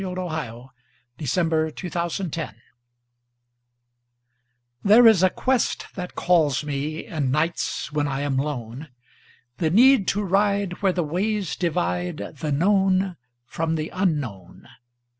Cale 0.01 0.15
Young 0.15 0.71
Rice 1.19 1.35
The 1.35 1.43
Mystic 1.43 2.55
THERE 4.83 5.05
is 5.07 5.21
a 5.21 5.29
quest 5.29 5.85
that 5.93 6.15
calls 6.15 6.63
me, 6.63 7.05
In 7.05 7.29
nights 7.29 7.91
when 7.91 8.07
I 8.07 8.21
am 8.21 8.35
lone, 8.35 8.87
The 9.57 9.69
need 9.69 10.07
to 10.07 10.23
ride 10.23 10.81
where 10.81 10.91
the 10.91 11.03
ways 11.03 11.55
divideThe 11.55 12.51
Known 12.51 13.15
from 13.45 13.75
the 13.75 13.89
Unknown. 13.89 14.69